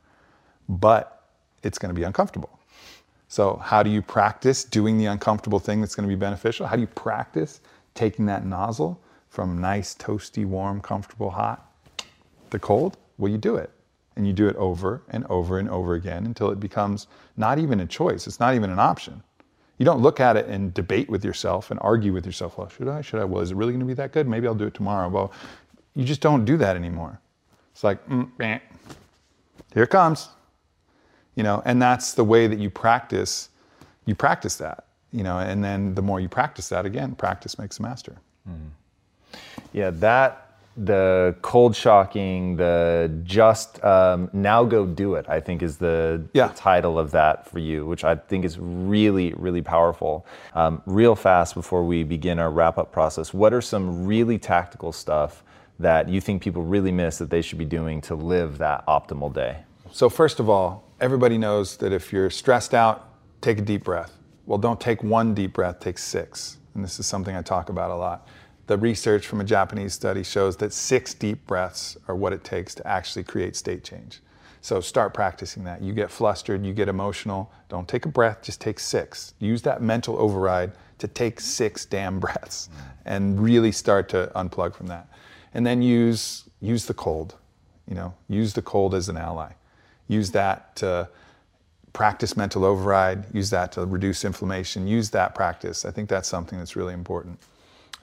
[0.69, 1.23] but
[1.63, 2.59] it's going to be uncomfortable.
[3.27, 6.65] So, how do you practice doing the uncomfortable thing that's going to be beneficial?
[6.65, 7.61] How do you practice
[7.93, 11.69] taking that nozzle from nice, toasty, warm, comfortable, hot
[12.51, 13.69] to cold, well, you do it.
[14.15, 17.79] And you do it over and over and over again until it becomes not even
[17.79, 18.27] a choice.
[18.27, 19.23] It's not even an option.
[19.77, 22.57] You don't look at it and debate with yourself and argue with yourself.
[22.57, 23.01] Well, should I?
[23.01, 23.23] Should I?
[23.23, 24.27] Well, is it really going to be that good?
[24.27, 25.07] Maybe I'll do it tomorrow.
[25.07, 25.31] Well,
[25.95, 27.21] you just don't do that anymore.
[27.71, 28.29] It's like, mm,
[29.73, 30.29] here it comes.
[31.39, 33.47] You know, and that's the way that you practice.
[34.05, 34.83] You practice that.
[35.13, 38.17] You know, and then the more you practice that, again, practice makes a master.
[38.45, 39.37] Mm.
[39.71, 45.77] Yeah, that the cold shocking, the just um, now go do it, I think is
[45.77, 46.47] the, yeah.
[46.47, 50.25] the, title of that for you, which I think is really, really powerful.
[50.55, 54.91] Um, real fast before we begin our wrap up process, what are some really tactical
[54.91, 55.41] stuff
[55.79, 59.33] that you think people really miss that they should be doing to live that optimal
[59.33, 59.59] day?
[59.93, 64.17] So, first of all, everybody knows that if you're stressed out, take a deep breath.
[64.45, 66.57] Well, don't take one deep breath, take six.
[66.75, 68.27] And this is something I talk about a lot
[68.69, 72.75] the research from a Japanese study shows that six deep breaths are what it takes
[72.75, 74.19] to actually create state change.
[74.61, 75.81] So start practicing that.
[75.81, 77.51] You get flustered, you get emotional.
[77.67, 79.33] Don't take a breath, just take six.
[79.39, 82.69] Use that mental override to take six damn breaths
[83.05, 85.09] and really start to unplug from that.
[85.55, 87.37] And then use use the cold.
[87.87, 89.53] You know, use the cold as an ally.
[90.09, 91.07] Use that to
[91.93, 95.85] practice mental override, use that to reduce inflammation, use that practice.
[95.85, 97.39] I think that's something that's really important.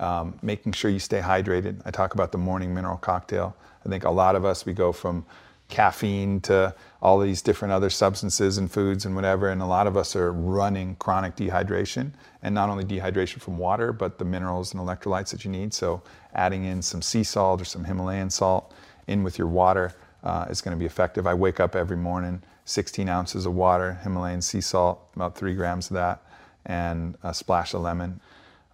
[0.00, 1.82] Um, making sure you stay hydrated.
[1.84, 3.56] I talk about the morning mineral cocktail.
[3.84, 5.26] I think a lot of us, we go from
[5.68, 9.96] caffeine to all these different other substances and foods and whatever, and a lot of
[9.96, 14.80] us are running chronic dehydration, and not only dehydration from water, but the minerals and
[14.80, 15.74] electrolytes that you need.
[15.74, 16.02] So
[16.34, 18.72] adding in some sea salt or some Himalayan salt
[19.08, 19.94] in with your water
[20.26, 21.24] uh, is going to be effective.
[21.26, 25.88] I wake up every morning, 16 ounces of water, Himalayan sea salt, about three grams
[25.88, 26.20] of that,
[26.66, 28.20] and a splash of lemon.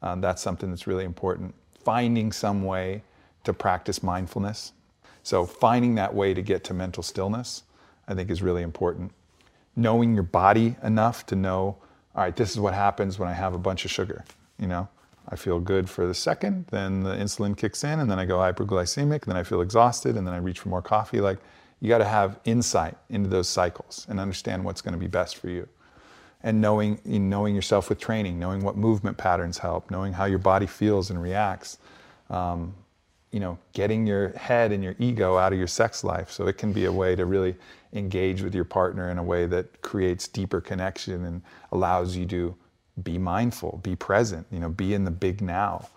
[0.01, 1.55] Um, that's something that's really important.
[1.85, 3.03] Finding some way
[3.45, 4.73] to practice mindfulness.
[5.23, 7.65] So, finding that way to get to mental stillness,
[8.09, 9.13] I think, is really important.
[9.77, 11.77] Knowing your body enough to know,
[12.15, 14.25] all right, this is what happens when I have a bunch of sugar.
[14.59, 14.89] You know,
[15.29, 18.39] I feel good for the second, then the insulin kicks in, and then I go
[18.39, 21.21] hyperglycemic, then I feel exhausted, and then I reach for more coffee.
[21.21, 21.39] Like,
[21.81, 25.37] you got to have insight into those cycles and understand what's going to be best
[25.37, 25.69] for you
[26.43, 30.67] and knowing, knowing yourself with training, knowing what movement patterns help, knowing how your body
[30.67, 31.79] feels and reacts.
[32.31, 32.75] Um,
[33.31, 36.31] you know, getting your head and your ego out of your sex life.
[36.31, 37.57] So it can be a way to really
[37.95, 42.55] engage with your partner in a way that creates deeper connection and allows you to
[43.03, 45.89] be mindful, be present, you know, be in the big now.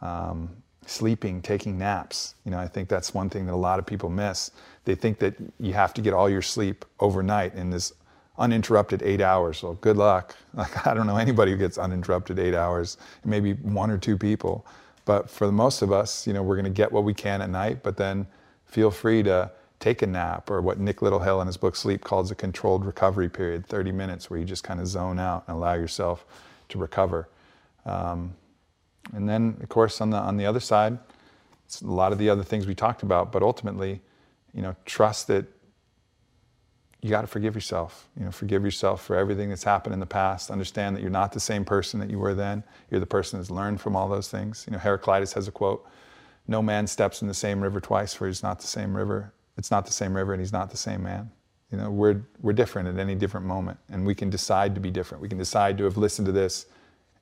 [0.00, 0.50] Um,
[0.86, 2.34] sleeping, taking naps.
[2.44, 4.50] You know, I think that's one thing that a lot of people miss.
[4.84, 7.92] They think that you have to get all your sleep overnight in this
[8.38, 9.62] uninterrupted eight hours.
[9.62, 10.36] Well, good luck.
[10.52, 14.66] Like, I don't know anybody who gets uninterrupted eight hours, maybe one or two people.
[15.04, 17.40] But for the most of us, you know, we're going to get what we can
[17.40, 18.26] at night, but then
[18.66, 19.50] feel free to
[19.80, 23.30] take a nap or what Nick Littlehales in his book Sleep calls a controlled recovery
[23.30, 26.24] period, 30 minutes where you just kind of zone out and allow yourself
[26.68, 27.28] to recover.
[27.86, 28.34] Um,
[29.14, 30.98] and then, of course, on the, on the other side,
[31.64, 34.00] it's a lot of the other things we talked about, but ultimately,
[34.52, 35.46] you know, trust that
[37.00, 38.08] you got to forgive yourself.
[38.18, 40.50] You know, forgive yourself for everything that's happened in the past.
[40.50, 42.62] Understand that you're not the same person that you were then.
[42.90, 44.66] You're the person that's learned from all those things.
[44.66, 45.88] You know, Heraclitus has a quote:
[46.46, 49.32] "No man steps in the same river twice, for he's not the same river.
[49.56, 51.30] It's not the same river, and he's not the same man."
[51.70, 54.90] You know, we're we're different at any different moment, and we can decide to be
[54.90, 55.22] different.
[55.22, 56.66] We can decide to have listened to this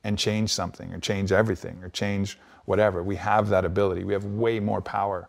[0.05, 3.03] and change something, or change everything, or change whatever.
[3.03, 4.05] We have that ability.
[4.05, 5.29] We have way more power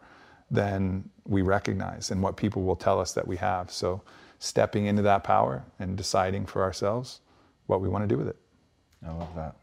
[0.52, 3.72] than we recognize, and what people will tell us that we have.
[3.72, 4.02] So,
[4.40, 7.20] stepping into that power and deciding for ourselves
[7.68, 8.38] what we want to do with it.
[9.06, 9.56] I love that.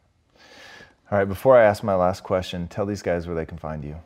[1.10, 3.84] All right, before I ask my last question, tell these guys where they can find
[3.84, 3.96] you.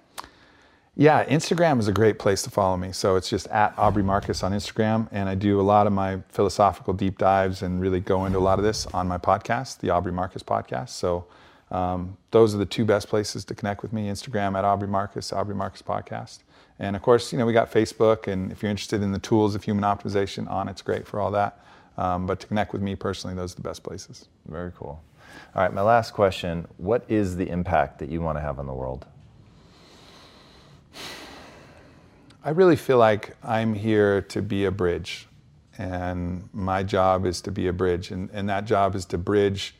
[1.00, 2.92] Yeah, Instagram is a great place to follow me.
[2.92, 5.08] So it's just at Aubrey Marcus on Instagram.
[5.10, 8.40] And I do a lot of my philosophical deep dives and really go into a
[8.40, 10.90] lot of this on my podcast, the Aubrey Marcus podcast.
[10.90, 11.24] So
[11.70, 15.32] um, those are the two best places to connect with me Instagram at Aubrey Marcus,
[15.32, 16.40] Aubrey Marcus podcast.
[16.78, 18.30] And of course, you know, we got Facebook.
[18.30, 21.64] And if you're interested in the tools of human optimization, Onnit's great for all that.
[21.96, 24.28] Um, but to connect with me personally, those are the best places.
[24.48, 25.02] Very cool.
[25.54, 28.66] All right, my last question What is the impact that you want to have on
[28.66, 29.06] the world?
[32.42, 35.28] I really feel like I'm here to be a bridge.
[35.76, 38.10] And my job is to be a bridge.
[38.10, 39.74] And, and that job is to bridge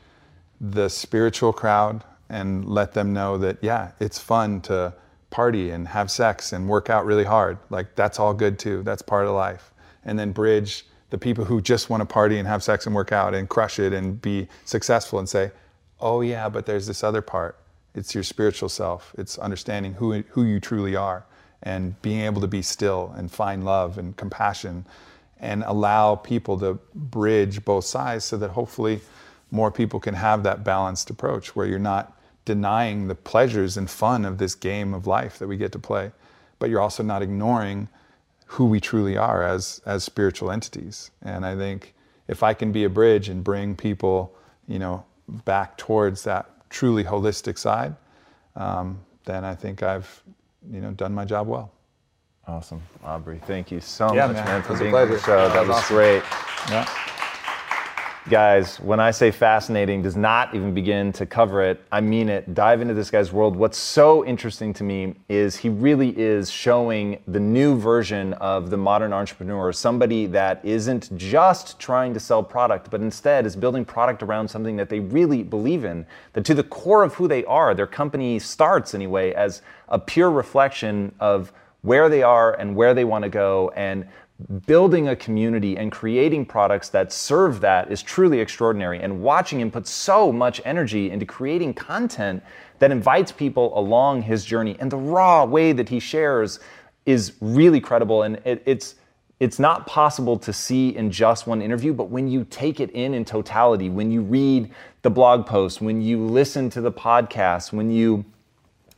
[0.61, 4.93] the spiritual crowd and let them know that, yeah, it's fun to
[5.31, 7.57] party and have sex and work out really hard.
[7.71, 8.83] Like, that's all good too.
[8.83, 9.73] That's part of life.
[10.05, 13.11] And then bridge the people who just want to party and have sex and work
[13.11, 15.51] out and crush it and be successful and say,
[15.99, 17.59] oh, yeah, but there's this other part.
[17.95, 21.25] It's your spiritual self, it's understanding who, who you truly are
[21.63, 24.85] and being able to be still and find love and compassion
[25.39, 29.01] and allow people to bridge both sides so that hopefully
[29.51, 34.25] more people can have that balanced approach where you're not denying the pleasures and fun
[34.25, 36.13] of this game of life that we get to play,
[36.59, 37.89] but you're also not ignoring
[38.47, 41.11] who we truly are as as spiritual entities.
[41.23, 41.95] And I think
[42.29, 44.35] if I can be a bridge and bring people,
[44.67, 45.05] you know,
[45.45, 47.95] back towards that truly holistic side,
[48.57, 50.23] um, then I think I've
[50.69, 51.73] you know, done my job well.
[52.47, 52.83] Awesome.
[53.05, 55.49] Aubrey, thank you so yeah, much, man, man, for being on the show.
[55.49, 55.97] That, that was, awesome.
[55.97, 56.23] great.
[56.69, 56.89] Yeah.
[58.31, 62.55] Guys, when I say fascinating does not even begin to cover it, I mean it.
[62.55, 63.57] Dive into this guy's world.
[63.57, 68.77] What's so interesting to me is he really is showing the new version of the
[68.77, 74.23] modern entrepreneur, somebody that isn't just trying to sell product, but instead is building product
[74.23, 77.75] around something that they really believe in, that to the core of who they are,
[77.75, 81.53] their company starts anyway as a pure reflection of
[81.83, 84.07] where they are and where they want to go and
[84.67, 89.01] building a community and creating products that serve that is truly extraordinary.
[89.01, 92.43] And watching him put so much energy into creating content
[92.79, 96.61] that invites people along his journey and the raw way that he shares
[97.07, 98.23] is really credible.
[98.23, 98.95] And it, it's
[99.41, 103.15] it's not possible to see in just one interview, but when you take it in
[103.15, 104.71] in totality, when you read
[105.01, 108.25] the blog post, when you listen to the podcast, when you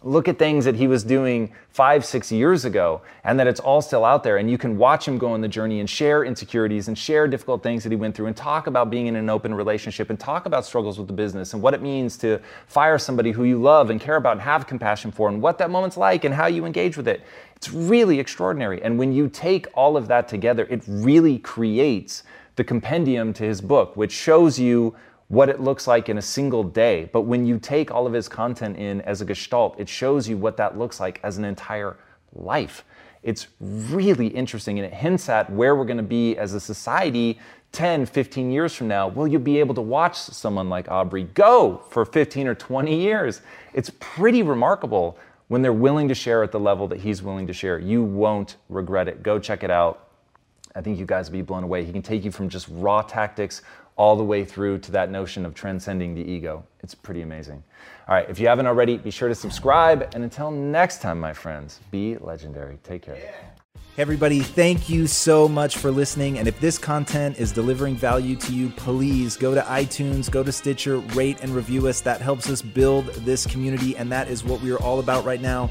[0.04, 3.80] look at things that he was doing five, six years ago, and that it's all
[3.80, 4.36] still out there.
[4.36, 7.62] And you can watch him go on the journey and share insecurities and share difficult
[7.62, 10.46] things that he went through and talk about being in an open relationship and talk
[10.46, 13.90] about struggles with the business and what it means to fire somebody who you love
[13.90, 16.64] and care about and have compassion for and what that moment's like and how you
[16.64, 17.22] engage with it.
[17.56, 18.82] It's really extraordinary.
[18.82, 22.24] And when you take all of that together, it really creates
[22.56, 24.94] the compendium to his book, which shows you
[25.32, 27.08] what it looks like in a single day.
[27.10, 30.36] But when you take all of his content in as a gestalt, it shows you
[30.36, 31.96] what that looks like as an entire
[32.34, 32.84] life.
[33.22, 37.40] It's really interesting and it hints at where we're going to be as a society
[37.72, 39.08] 10, 15 years from now.
[39.08, 43.40] Will you be able to watch someone like Aubrey go for 15 or 20 years?
[43.72, 45.16] It's pretty remarkable
[45.48, 47.78] when they're willing to share at the level that he's willing to share.
[47.78, 49.22] You won't regret it.
[49.22, 50.10] Go check it out.
[50.74, 51.84] I think you guys will be blown away.
[51.84, 53.62] He can take you from just raw tactics
[54.02, 56.64] all the way through to that notion of transcending the ego.
[56.82, 57.62] It's pretty amazing.
[58.08, 60.10] All right, if you haven't already, be sure to subscribe.
[60.12, 62.80] And until next time, my friends, be legendary.
[62.82, 63.14] Take care.
[63.14, 66.38] Hey everybody, thank you so much for listening.
[66.40, 70.50] And if this content is delivering value to you, please go to iTunes, go to
[70.50, 72.00] Stitcher, rate and review us.
[72.00, 73.96] That helps us build this community.
[73.96, 75.70] And that is what we are all about right now